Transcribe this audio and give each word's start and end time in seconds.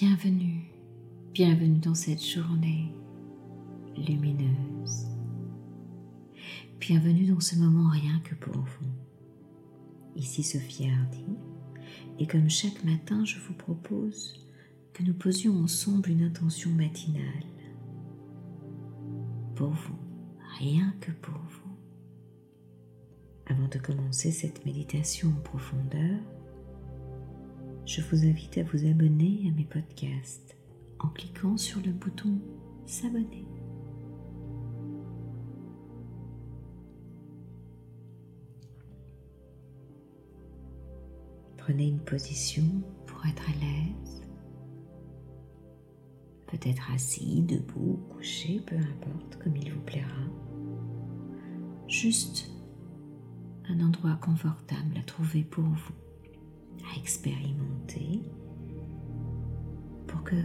Bienvenue, 0.00 0.64
bienvenue 1.32 1.78
dans 1.78 1.94
cette 1.94 2.20
journée 2.20 2.92
lumineuse. 3.96 5.06
Bienvenue 6.80 7.26
dans 7.26 7.38
ce 7.38 7.54
moment 7.54 7.90
rien 7.90 8.18
que 8.24 8.34
pour 8.34 8.56
vous. 8.56 8.90
Ici 10.16 10.42
Sophie 10.42 10.90
Hardy, 10.90 11.24
et 12.18 12.26
comme 12.26 12.50
chaque 12.50 12.82
matin, 12.82 13.24
je 13.24 13.38
vous 13.38 13.54
propose 13.54 14.44
que 14.94 15.04
nous 15.04 15.14
posions 15.14 15.62
ensemble 15.62 16.10
une 16.10 16.24
intention 16.24 16.70
matinale. 16.70 17.46
Pour 19.54 19.70
vous, 19.70 19.98
rien 20.58 20.92
que 21.00 21.12
pour 21.12 21.38
vous. 21.38 21.76
Avant 23.46 23.68
de 23.68 23.78
commencer 23.78 24.32
cette 24.32 24.66
méditation 24.66 25.28
en 25.28 25.40
profondeur, 25.42 26.18
je 27.86 28.00
vous 28.00 28.24
invite 28.24 28.58
à 28.58 28.62
vous 28.62 28.86
abonner 28.86 29.46
à 29.48 29.56
mes 29.56 29.64
podcasts 29.64 30.56
en 31.00 31.08
cliquant 31.08 31.56
sur 31.56 31.80
le 31.82 31.92
bouton 31.92 32.38
S'abonner. 32.86 33.46
Prenez 41.56 41.88
une 41.88 42.00
position 42.00 42.64
pour 43.06 43.24
être 43.26 43.42
à 43.48 43.52
l'aise. 43.52 44.22
Peut-être 46.46 46.90
assis, 46.92 47.40
debout, 47.40 48.00
couché, 48.10 48.60
peu 48.66 48.76
importe, 48.76 49.38
comme 49.42 49.56
il 49.56 49.72
vous 49.72 49.80
plaira. 49.80 50.08
Juste 51.88 52.50
un 53.68 53.80
endroit 53.80 54.18
confortable 54.20 54.98
à 54.98 55.02
trouver 55.02 55.42
pour 55.42 55.64
vous 55.64 56.03
à 56.92 56.98
expérimenter 56.98 58.20
pour 60.06 60.22
que 60.22 60.36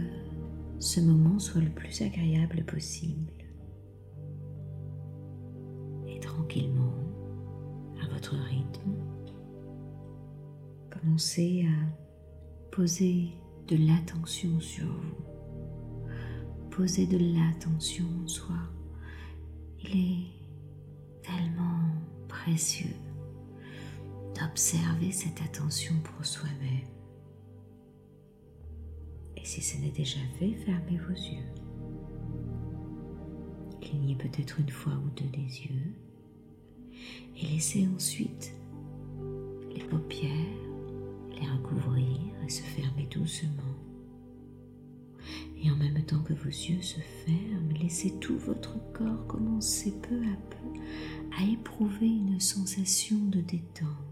ce 0.78 1.00
moment 1.00 1.38
soit 1.38 1.60
le 1.60 1.70
plus 1.70 2.00
agréable 2.02 2.64
possible. 2.64 3.32
Et 6.08 6.18
tranquillement, 6.20 6.94
à 8.02 8.08
votre 8.12 8.34
rythme, 8.34 8.94
commencez 10.90 11.66
à 11.66 12.74
poser 12.74 13.30
de 13.68 13.76
l'attention 13.76 14.58
sur 14.60 14.86
vous. 14.86 15.24
Poser 16.70 17.06
de 17.06 17.18
l'attention 17.18 18.06
en 18.24 18.26
soi. 18.26 18.56
Il 19.82 19.90
est 19.90 21.22
tellement 21.22 21.80
précieux 22.28 22.94
d'observer 24.40 25.12
cette 25.12 25.40
attention 25.42 25.94
pour 26.02 26.24
soi-même. 26.24 26.88
Et 29.36 29.44
si 29.44 29.60
ce 29.60 29.76
n'est 29.78 29.90
déjà 29.90 30.20
fait, 30.38 30.52
fermez 30.64 30.98
vos 30.98 31.14
yeux. 31.14 31.44
Clignez 33.80 34.14
peut-être 34.14 34.60
une 34.60 34.70
fois 34.70 34.92
ou 34.92 35.10
deux 35.20 35.28
des 35.30 35.62
yeux 35.62 35.94
et 37.36 37.46
laissez 37.46 37.88
ensuite 37.94 38.52
les 39.74 39.82
paupières 39.84 40.28
les 41.40 41.46
recouvrir 41.46 42.06
et 42.44 42.50
se 42.50 42.62
fermer 42.62 43.06
doucement. 43.10 43.50
Et 45.62 45.70
en 45.70 45.76
même 45.76 46.02
temps 46.04 46.22
que 46.22 46.32
vos 46.32 46.48
yeux 46.48 46.82
se 46.82 47.00
ferment, 47.00 47.72
laissez 47.80 48.18
tout 48.18 48.36
votre 48.38 48.76
corps 48.92 49.26
commencer 49.26 49.92
peu 50.02 50.16
à 50.16 50.36
peu 50.50 50.80
à 51.38 51.44
éprouver 51.44 52.08
une 52.08 52.40
sensation 52.40 53.16
de 53.28 53.40
détente. 53.40 54.09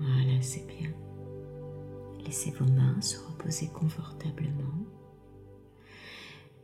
Voilà, 0.00 0.40
c'est 0.40 0.66
bien. 0.66 0.90
Laissez 2.24 2.50
vos 2.52 2.64
mains 2.64 3.00
se 3.00 3.18
reposer 3.18 3.68
confortablement 3.68 4.86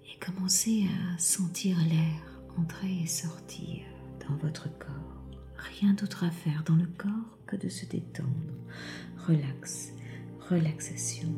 et 0.05 0.19
commencez 0.19 0.84
à 0.84 1.19
sentir 1.19 1.77
l'air 1.89 2.37
entrer 2.59 3.03
et 3.03 3.06
sortir 3.06 3.84
dans 4.27 4.37
votre 4.37 4.69
corps. 4.78 5.22
Rien 5.56 5.94
d'autre 5.94 6.25
à 6.25 6.31
faire 6.31 6.62
dans 6.65 6.77
le 6.77 6.87
corps 6.87 7.38
que 7.47 7.56
de 7.56 7.69
se 7.69 7.87
détendre. 7.87 8.31
Relax, 9.27 9.93
relaxation. 10.49 11.28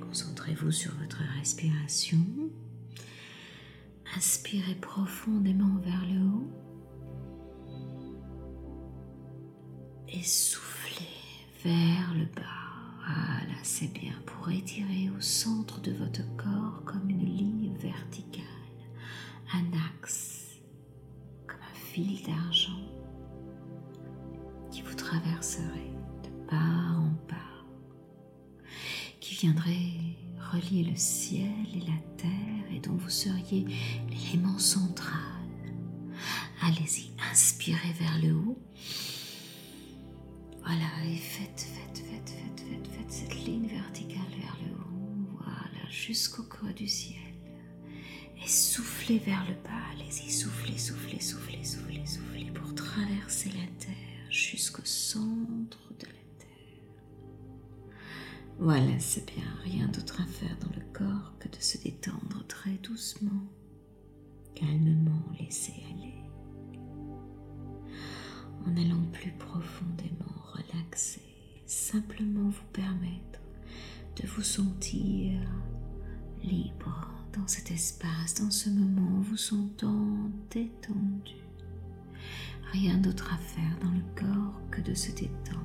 Concentrez-vous 0.00 0.70
sur 0.70 0.94
votre 0.96 1.20
respiration. 1.38 2.18
Inspirez 4.16 4.74
profondément 4.76 5.78
vers 5.82 6.04
le 6.06 6.20
haut 6.26 6.50
et 10.08 10.22
soufflez 10.22 10.71
vers 11.64 12.14
le 12.14 12.24
bas. 12.24 12.42
Voilà, 13.04 13.58
c'est 13.62 13.92
bien 13.92 14.14
pour 14.26 14.50
étirer 14.50 15.10
au 15.16 15.20
centre 15.20 15.80
de 15.80 15.92
votre 15.92 16.22
corps 16.36 16.82
comme 16.84 17.08
une 17.10 17.24
ligne 17.24 17.74
verticale, 17.78 18.44
un 19.52 19.64
axe, 19.98 20.60
comme 21.46 21.60
un 21.60 21.74
fil 21.74 22.22
d'argent 22.24 22.80
qui 24.70 24.82
vous 24.82 24.94
traverserait 24.94 25.92
de 26.24 26.50
part 26.50 27.00
en 27.00 27.14
part, 27.28 27.66
qui 29.20 29.34
viendrait 29.34 30.16
relier 30.52 30.84
le 30.84 30.96
ciel 30.96 31.66
et 31.74 31.80
la 31.80 31.98
terre 32.16 32.72
et 32.72 32.78
dont 32.78 32.96
vous 32.96 33.10
seriez 33.10 33.66
l'élément 34.08 34.58
central. 34.58 35.20
Allez-y, 36.62 37.10
inspirez 37.30 37.92
vers 37.98 38.18
le 38.22 38.34
haut 38.34 38.58
voilà, 40.64 41.10
et 41.10 41.16
faites, 41.16 41.60
faites, 41.60 41.98
faites, 41.98 42.30
faites, 42.30 42.60
faites, 42.60 42.86
faites 42.86 43.10
cette 43.10 43.34
ligne 43.44 43.66
verticale 43.66 44.30
vers 44.40 44.56
le 44.64 44.72
haut. 44.74 45.38
Voilà, 45.40 45.90
jusqu'au 45.90 46.44
creux 46.44 46.72
du 46.72 46.86
ciel. 46.86 47.18
Et 48.44 48.48
soufflez 48.48 49.18
vers 49.18 49.44
le 49.48 49.54
bas. 49.54 49.70
Allez-y, 49.92 50.30
soufflez, 50.30 50.78
soufflez, 50.78 51.20
soufflez, 51.20 51.64
soufflez, 51.64 52.06
soufflez 52.06 52.50
pour 52.52 52.74
traverser 52.74 53.50
la 53.50 53.66
terre 53.84 54.30
jusqu'au 54.30 54.84
centre 54.84 55.92
de 55.98 56.06
la 56.06 56.12
terre. 56.38 57.94
Voilà, 58.58 58.98
c'est 59.00 59.26
bien. 59.26 59.44
Rien 59.64 59.88
d'autre 59.88 60.20
à 60.20 60.26
faire 60.26 60.56
dans 60.60 60.74
le 60.76 60.84
corps 60.92 61.34
que 61.40 61.48
de 61.48 61.60
se 61.60 61.78
détendre 61.78 62.44
très 62.46 62.74
doucement, 62.82 63.42
calmement, 64.54 65.22
laisser 65.40 65.74
aller 65.90 66.14
simplement 71.72 72.50
vous 72.50 72.66
permettre 72.72 73.40
de 74.20 74.26
vous 74.28 74.42
sentir 74.42 75.40
libre 76.44 77.08
dans 77.32 77.46
cet 77.48 77.70
espace, 77.70 78.34
dans 78.34 78.50
ce 78.50 78.68
moment, 78.68 79.20
vous 79.20 79.38
sentant 79.38 80.30
détendu. 80.50 81.36
Rien 82.72 82.98
d'autre 82.98 83.32
à 83.32 83.38
faire 83.38 83.78
dans 83.82 83.90
le 83.90 84.02
corps 84.14 84.60
que 84.70 84.80
de 84.82 84.94
se 84.94 85.12
détendre, 85.12 85.60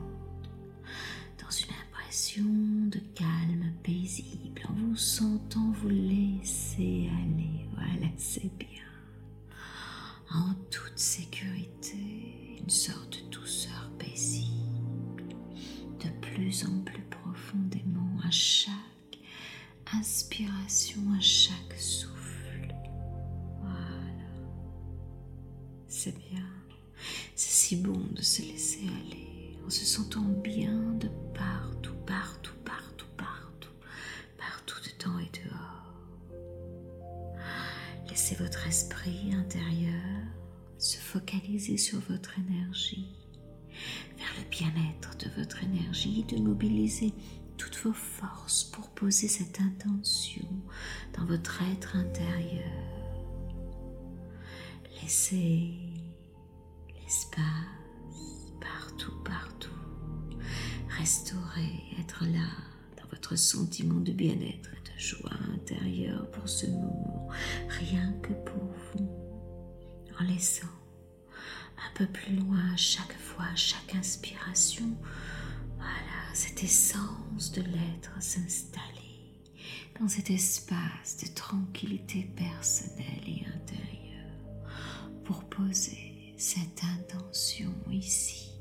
dans 1.41 1.49
une 1.49 1.73
impression 1.87 2.45
de 2.89 2.99
calme 3.13 3.71
paisible, 3.83 4.61
en 4.69 4.73
vous 4.73 4.95
sentant 4.95 5.71
vous 5.71 5.89
laisser 5.89 7.09
aller. 7.23 7.67
Voilà, 7.75 8.11
c'est 8.17 8.51
bien. 8.57 8.67
En 10.33 10.53
toute 10.71 10.97
sécurité, 10.97 12.57
une 12.61 12.69
sorte 12.69 13.23
de 13.23 13.29
douceur 13.29 13.91
paisible 13.97 14.56
plus 16.37 16.65
en 16.65 16.79
plus 16.81 17.01
profondément 17.01 18.19
à 18.23 18.29
chaque 18.29 19.17
inspiration, 19.91 21.01
à 21.17 21.19
chaque 21.19 21.73
souffle. 21.75 22.75
Voilà. 23.59 24.35
C'est 25.87 26.15
bien. 26.29 26.45
C'est 27.33 27.49
si 27.49 27.75
bon 27.77 27.99
de 28.11 28.21
se 28.21 28.43
laisser 28.43 28.81
aller 28.83 29.57
en 29.65 29.71
se 29.71 29.83
sentant 29.83 30.21
bien 30.43 30.77
de 30.99 31.07
partout, 31.33 31.95
partout, 32.05 32.53
partout, 32.63 33.07
partout, 33.17 33.73
partout 34.37 34.79
dedans 34.83 35.17
et 35.17 35.31
dehors. 35.39 35.95
Laissez 38.09 38.35
votre 38.35 38.67
esprit 38.67 39.33
intérieur 39.33 40.03
se 40.77 40.97
focaliser 40.97 41.77
sur 41.77 41.99
votre 42.01 42.37
énergie 42.37 43.07
vers 44.17 44.33
le 44.37 44.49
bien-être 44.51 44.96
de 46.23 46.37
mobiliser 46.37 47.13
toutes 47.57 47.77
vos 47.77 47.93
forces 47.93 48.63
pour 48.65 48.89
poser 48.89 49.27
cette 49.27 49.59
intention 49.59 50.47
dans 51.17 51.25
votre 51.25 51.61
être 51.71 51.95
intérieur. 51.95 52.71
Laissez 55.01 55.73
l'espace 57.01 57.43
partout, 58.59 59.13
partout. 59.23 59.69
Restaurer, 60.99 61.83
être 61.99 62.23
là 62.25 62.47
dans 63.01 63.07
votre 63.09 63.35
sentiment 63.35 63.99
de 63.99 64.11
bien-être 64.11 64.69
et 64.73 64.93
de 64.93 64.99
joie 64.99 65.31
intérieure 65.53 66.29
pour 66.31 66.49
ce 66.49 66.65
moment, 66.67 67.27
rien 67.69 68.13
que 68.23 68.33
pour 68.33 68.63
vous, 68.93 69.09
en 70.19 70.23
laissant 70.23 70.67
un 71.77 71.93
peu 71.95 72.07
plus 72.07 72.35
loin 72.35 72.73
à 72.73 72.77
chaque 72.77 73.15
fois, 73.17 73.45
chaque 73.55 73.95
inspiration. 73.95 74.89
Cette 76.33 76.63
essence 76.63 77.51
de 77.51 77.61
l'être 77.61 78.21
s'installer 78.21 79.41
dans 79.99 80.07
cet 80.07 80.29
espace 80.29 81.17
de 81.23 81.33
tranquillité 81.33 82.29
personnelle 82.35 83.23
et 83.25 83.43
intérieure 83.47 84.67
pour 85.23 85.43
poser 85.45 86.33
cette 86.37 86.83
intention 86.83 87.73
ici 87.91 88.51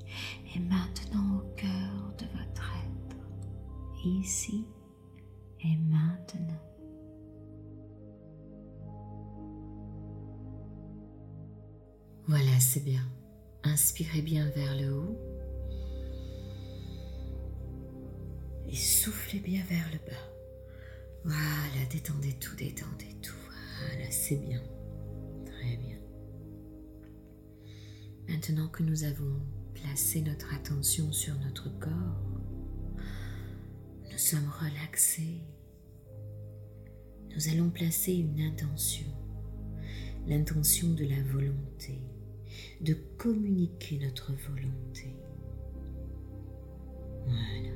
et 0.55 0.59
maintenant 0.59 1.39
au 1.39 1.55
cœur 1.55 2.15
de 2.19 2.25
votre 2.39 2.73
être, 2.87 4.07
ici 4.07 4.67
et 5.61 5.77
maintenant. 5.77 6.63
Voilà, 12.27 12.59
c'est 12.59 12.85
bien. 12.85 13.07
Inspirez 13.63 14.23
bien 14.23 14.49
vers 14.51 14.66
et 18.69 18.75
soufflez 18.75 19.41
bien 19.41 19.63
vers 19.65 19.89
le 19.93 19.99
bas. 19.99 20.37
Voilà, 21.25 21.87
détendez 21.91 22.35
tout, 22.35 22.55
détendez 22.57 23.15
tout. 23.23 23.35
Voilà, 23.81 24.11
c'est 24.11 24.37
bien. 24.37 24.63
Très 25.45 25.77
bien. 25.77 25.99
Maintenant 28.29 28.69
que 28.69 28.83
nous 28.83 29.05
avons 29.05 29.41
placé 29.75 30.23
notre 30.23 30.55
attention 30.55 31.13
sur 31.13 31.35
notre 31.41 31.69
corps, 31.79 32.41
nous 34.11 34.19
sommes 34.19 34.51
relaxés. 34.61 35.43
Nous 37.35 37.49
allons 37.49 37.71
placer 37.71 38.15
une 38.15 38.41
intention, 38.41 39.07
l'intention 40.27 40.95
de 40.95 41.05
la 41.05 41.23
volonté, 41.23 42.01
de 42.81 42.95
communiquer 43.19 43.99
notre 43.99 44.33
volonté. 44.33 45.15
Voilà, 47.27 47.75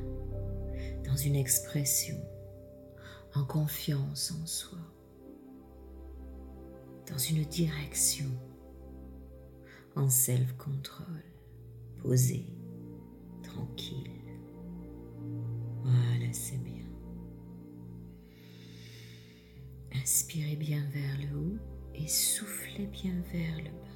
une 1.16 1.36
expression 1.36 2.16
en 3.34 3.44
confiance 3.44 4.32
en 4.32 4.46
soi, 4.46 4.78
dans 7.10 7.18
une 7.18 7.44
direction, 7.44 8.26
en 9.96 10.08
self-control, 10.08 11.22
posé, 11.98 12.46
tranquille. 13.42 14.10
Voilà, 15.82 16.32
c'est 16.32 16.62
bien. 16.62 16.86
Inspirez 19.92 20.56
bien 20.56 20.84
vers 20.90 21.18
le 21.18 21.38
haut 21.38 21.58
et 21.94 22.06
soufflez 22.06 22.86
bien 22.86 23.14
vers 23.32 23.56
le 23.58 23.70
bas. 23.70 23.89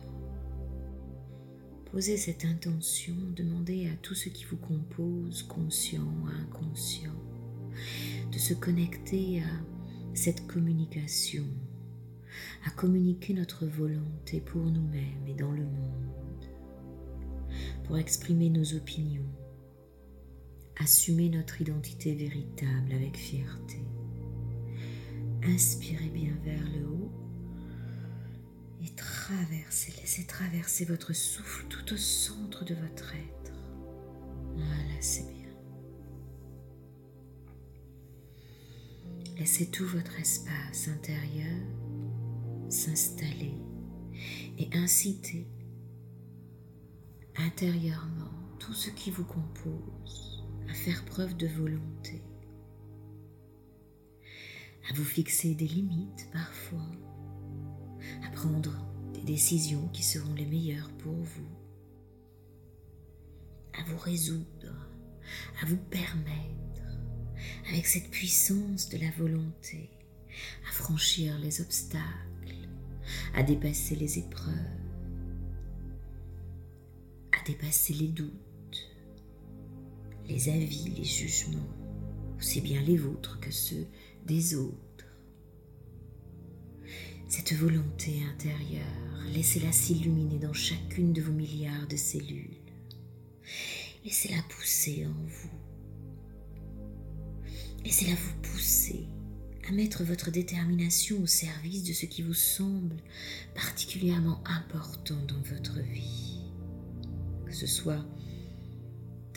Posez 1.95 2.17
cette 2.17 2.45
intention, 2.45 3.15
demandez 3.37 3.87
à 3.87 3.95
tout 4.03 4.17
ce 4.17 4.29
qui 4.29 4.45
vous 4.47 4.57
compose, 4.57 5.45
conscient, 5.45 6.09
inconscient, 6.43 7.15
de 8.33 8.37
se 8.37 8.53
connecter 8.53 9.45
à 9.45 9.47
cette 10.13 10.45
communication, 10.49 11.45
à 12.67 12.71
communiquer 12.71 13.33
notre 13.33 13.65
volonté 13.65 14.41
pour 14.41 14.63
nous-mêmes 14.65 15.25
et 15.29 15.35
dans 15.35 15.53
le 15.53 15.63
monde, 15.63 16.49
pour 17.85 17.97
exprimer 17.97 18.51
nos 18.51 18.75
opinions, 18.75 19.31
assumer 20.81 21.29
notre 21.29 21.61
identité 21.61 22.13
véritable 22.17 22.93
avec 22.93 23.17
fierté. 23.17 23.79
Inspirez 25.45 26.09
bien 26.09 26.35
vers 26.45 26.69
le 26.77 26.89
haut 26.89 27.13
et 28.83 28.91
traversez, 29.25 29.93
laissez 30.03 30.27
traverser 30.27 30.85
votre 30.85 31.15
souffle 31.15 31.65
tout 31.69 31.95
au 31.95 31.97
centre 31.97 32.63
de 32.65 32.75
votre 32.75 33.15
être. 33.15 33.53
Voilà, 34.55 35.01
c'est 35.01 35.27
bien. 35.33 35.49
Laissez 39.39 39.71
tout 39.71 39.87
votre 39.87 40.21
espace 40.21 40.89
intérieur 40.89 41.57
s'installer 42.69 43.55
et 44.59 44.69
inciter 44.75 45.47
intérieurement 47.37 48.59
tout 48.59 48.75
ce 48.75 48.91
qui 48.91 49.11
vous 49.11 49.25
compose 49.25 50.45
à 50.69 50.75
faire 50.75 51.03
preuve 51.07 51.35
de 51.39 51.47
volonté, 51.47 52.23
à 54.91 54.95
vous 54.95 55.05
fixer 55.05 55.55
des 55.55 55.67
limites 55.67 56.29
parfois, 56.31 56.91
à 58.23 58.31
prendre 58.31 58.94
décisions 59.25 59.89
qui 59.93 60.03
seront 60.03 60.35
les 60.35 60.47
meilleures 60.47 60.91
pour 60.99 61.15
vous, 61.15 61.49
à 63.73 63.83
vous 63.85 63.99
résoudre, 63.99 64.75
à 65.63 65.67
vous 65.67 65.77
permettre 65.77 66.55
avec 67.69 67.87
cette 67.87 68.11
puissance 68.11 68.89
de 68.89 68.99
la 68.99 69.11
volonté, 69.13 69.91
à 70.69 70.73
franchir 70.73 71.39
les 71.39 71.61
obstacles, 71.61 72.69
à 73.35 73.43
dépasser 73.43 73.97
les 73.97 74.19
épreuves, 74.19 74.55
à 77.33 77.45
dépasser 77.47 77.95
les 77.95 78.09
doutes, 78.09 78.31
les 80.29 80.49
avis, 80.49 80.91
les 80.91 81.05
jugements, 81.05 81.69
aussi 82.39 82.61
bien 82.61 82.81
les 82.83 82.97
vôtres 82.97 83.41
que 83.41 83.51
ceux 83.51 83.87
des 84.27 84.55
autres. 84.55 84.84
Cette 87.29 87.55
volonté 87.55 88.23
intérieure, 88.33 88.85
laissez-la 89.33 89.73
s'illuminer 89.73 90.39
dans 90.39 90.53
chacune 90.53 91.13
de 91.13 91.23
vos 91.23 91.33
milliards 91.33 91.87
de 91.89 91.97
cellules. 91.97 92.57
Laissez-la 94.05 94.43
pousser 94.49 95.07
en 95.07 95.27
vous 95.27 95.51
Laissez-la 97.85 98.15
vous 98.15 98.41
pousser 98.41 99.07
à 99.69 99.73
mettre 99.73 100.05
votre 100.05 100.31
détermination 100.31 101.21
au 101.23 101.27
service 101.27 101.85
de 101.85 101.93
ce 101.93 102.07
qui 102.07 102.23
vous 102.23 102.35
semble 102.35 102.97
particulièrement 103.55 104.43
important 104.47 105.19
dans 105.29 105.41
votre 105.55 105.81
vie. 105.81 106.41
Que 107.45 107.53
ce 107.53 107.67
soit 107.67 108.05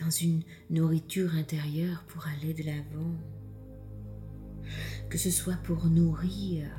dans 0.01 0.09
une 0.09 0.43
nourriture 0.69 1.35
intérieure 1.35 2.03
pour 2.07 2.25
aller 2.27 2.53
de 2.53 2.63
l'avant, 2.63 3.15
que 5.09 5.17
ce 5.17 5.31
soit 5.31 5.57
pour 5.63 5.87
nourrir 5.87 6.69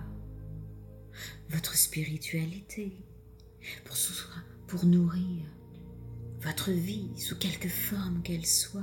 votre 1.51 1.77
spiritualité, 1.77 2.97
pour, 4.67 4.85
nourrir 4.85 5.45
votre 6.41 6.71
vie 6.71 7.11
sous 7.17 7.37
quelque 7.37 7.69
forme 7.69 8.23
qu'elle 8.23 8.47
soit. 8.47 8.83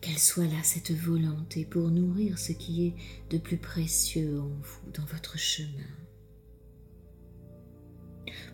Qu'elle 0.00 0.18
soit 0.18 0.46
là 0.46 0.62
cette 0.62 0.92
volonté 0.92 1.64
pour 1.64 1.88
nourrir 1.88 2.38
ce 2.38 2.52
qui 2.52 2.86
est 2.86 2.94
de 3.30 3.38
plus 3.38 3.56
précieux 3.56 4.38
en 4.38 4.48
vous 4.48 4.90
dans 4.92 5.04
votre 5.06 5.38
chemin, 5.38 5.68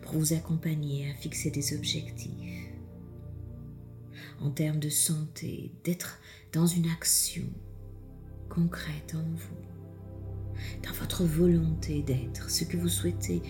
pour 0.01 0.13
vous 0.13 0.33
accompagner 0.33 1.11
à 1.11 1.13
fixer 1.13 1.51
des 1.51 1.75
objectifs. 1.75 2.69
En 4.39 4.49
termes 4.49 4.79
de 4.79 4.89
santé, 4.89 5.71
d'être 5.83 6.19
dans 6.51 6.65
une 6.65 6.89
action 6.89 7.45
concrète 8.49 9.13
en 9.13 9.23
vous, 9.23 9.70
dans 10.83 10.93
votre 10.93 11.23
volonté 11.23 12.01
d'être 12.01 12.49
ce 12.49 12.63
que 12.63 12.77
vous 12.77 12.89
souhaitez 12.89 13.41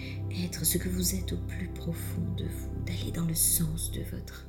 être, 0.43 0.65
ce 0.65 0.77
que 0.77 0.89
vous 0.89 1.15
êtes 1.15 1.33
au 1.33 1.37
plus 1.37 1.69
profond 1.69 2.33
de 2.37 2.45
vous, 2.45 2.83
d'aller 2.85 3.11
dans 3.11 3.25
le 3.25 3.35
sens 3.35 3.91
de 3.91 4.01
votre 4.11 4.47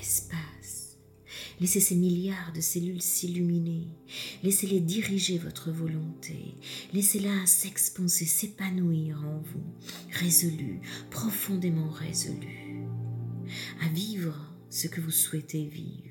espace 0.00 0.90
Laissez 1.60 1.80
ces 1.80 1.94
milliards 1.94 2.52
de 2.54 2.60
cellules 2.60 3.02
s'illuminer. 3.02 3.88
Laissez-les 4.42 4.80
diriger 4.80 5.38
votre 5.38 5.70
volonté. 5.70 6.54
Laissez-la 6.92 7.46
s'expanser, 7.46 8.24
s'épanouir 8.24 9.22
en 9.26 9.40
vous, 9.40 9.64
résolu, 10.10 10.80
profondément 11.10 11.90
résolu, 11.90 12.86
à 13.82 13.88
vivre 13.88 14.34
ce 14.70 14.86
que 14.86 15.00
vous 15.00 15.10
souhaitez 15.10 15.66
vivre 15.66 16.09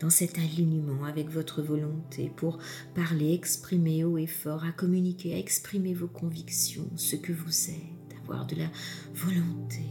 dans 0.00 0.10
cet 0.10 0.38
alignement 0.38 1.04
avec 1.04 1.28
votre 1.28 1.62
volonté 1.62 2.30
pour 2.36 2.58
parler, 2.94 3.32
exprimer 3.32 4.04
haut 4.04 4.18
et 4.18 4.26
fort, 4.26 4.64
à 4.64 4.72
communiquer, 4.72 5.34
à 5.34 5.38
exprimer 5.38 5.94
vos 5.94 6.08
convictions, 6.08 6.90
ce 6.96 7.16
que 7.16 7.32
vous 7.32 7.70
êtes, 7.70 8.16
avoir 8.22 8.46
de 8.46 8.56
la 8.56 8.70
volonté. 9.14 9.82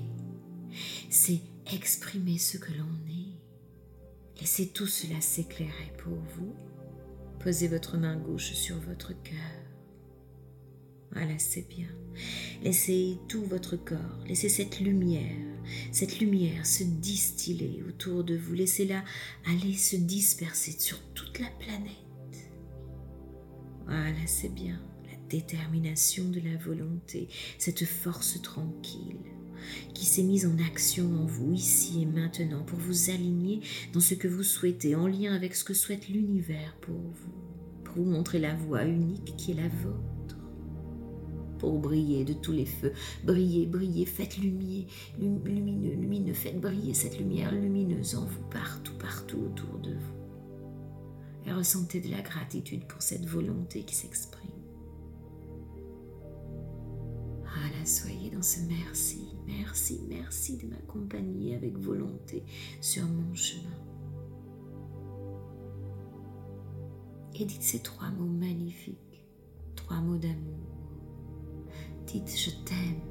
C'est 1.10 1.42
exprimer 1.74 2.38
ce 2.38 2.58
que 2.58 2.72
l'on 2.72 3.10
est 3.10 3.22
Laissez 4.42 4.70
tout 4.70 4.88
cela 4.88 5.22
s'éclairer 5.22 5.94
pour 6.00 6.16
vous. 6.36 6.56
Posez 7.40 7.68
votre 7.68 7.98
main 7.98 8.18
gauche 8.18 8.54
sur 8.54 8.76
votre 8.80 9.10
cœur. 9.22 9.38
Voilà, 11.12 11.38
c'est 11.38 11.68
bien. 11.70 11.90
Laissez 12.64 13.20
tout 13.28 13.44
votre 13.44 13.76
corps, 13.76 14.20
laissez 14.28 14.50
cette 14.50 14.80
lumière, 14.80 15.38
cette 15.92 16.20
lumière 16.20 16.66
se 16.66 16.84
distiller 16.84 17.84
autour 17.88 18.24
de 18.24 18.36
vous. 18.36 18.54
Laissez-la 18.54 19.04
aller 19.48 19.74
se 19.74 19.96
disperser 19.96 20.72
sur 20.78 21.00
toute 21.14 21.40
la 21.40 21.50
planète. 21.60 22.52
Voilà, 23.86 24.26
c'est 24.26 24.54
bien. 24.54 24.80
La 25.06 25.18
détermination 25.30 26.30
de 26.30 26.40
la 26.40 26.58
volonté, 26.58 27.28
cette 27.58 27.86
force 27.86 28.42
tranquille 28.42 29.18
qui 29.94 30.06
s'est 30.06 30.24
mise 30.24 30.46
en 30.48 30.58
action 30.66 31.06
en 31.22 31.26
vous 31.26 31.54
ici 31.54 32.02
et 32.02 32.06
maintenant 32.06 32.64
pour 32.64 32.80
vous 32.80 33.10
aligner 33.10 33.62
dans 33.94 34.00
ce 34.00 34.16
que 34.16 34.28
vous 34.28 34.44
souhaitez, 34.44 34.96
en 34.96 35.08
lien 35.08 35.34
avec 35.34 35.56
ce 35.56 35.64
que 35.64 35.74
souhaite 35.74 36.10
l'univers 36.10 36.76
pour 36.82 36.96
vous. 36.96 37.84
pour 37.84 37.96
vous 37.96 38.10
montrer 38.10 38.40
la 38.40 38.56
voie 38.56 38.86
unique 38.86 39.36
qui 39.38 39.52
est 39.52 39.56
la 39.56 39.68
vôtre. 39.68 40.11
Pour 41.62 41.78
briller 41.78 42.26
de 42.26 42.34
tous 42.34 42.54
les 42.54 42.66
feux, 42.66 42.92
brillez, 43.24 43.68
brillez, 43.68 44.08
faites 44.08 44.40
lumière, 44.40 44.88
lumineux, 45.20 45.94
lumineux, 45.94 46.34
faites 46.34 46.60
briller 46.60 46.96
cette 46.96 47.20
lumière 47.20 47.52
lumineuse 47.52 48.16
en 48.16 48.26
vous 48.26 48.42
partout, 48.50 48.98
partout 48.98 49.38
autour 49.38 49.78
de 49.78 49.92
vous. 49.92 51.46
Et 51.46 51.54
ressentez 51.54 52.02
de 52.02 52.10
la 52.10 52.24
gratitude 52.24 52.86
pour 52.86 53.04
cette 53.04 53.28
volonté 53.28 53.84
qui 53.84 53.94
s'exprime. 53.94 54.50
Voilà, 57.44 57.86
soyez 57.86 58.32
dans 58.32 58.42
ce 58.42 58.62
merci, 58.62 59.28
merci, 59.46 60.02
merci 60.10 60.58
de 60.58 60.66
m'accompagner 60.66 61.54
avec 61.54 61.78
volonté 61.78 62.44
sur 62.82 63.04
mon 63.06 63.36
chemin. 63.36 63.70
Et 67.36 67.46
dites 67.46 67.62
ces 67.62 67.84
trois 67.84 68.10
mots 68.10 68.26
magnifiques, 68.26 69.28
trois 69.76 70.02
mots 70.02 70.18
d'amour. 70.18 70.81
Dites 72.08 72.38
je 72.38 72.52
t'aime, 72.66 73.11